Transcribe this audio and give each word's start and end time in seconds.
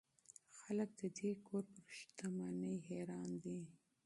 خلک 0.59 0.89
د 1.01 1.03
دې 1.17 1.31
کور 1.47 1.63
پر 1.75 1.87
شتمنۍ 1.97 2.75
حیران 2.87 3.29
دي. 3.43 3.59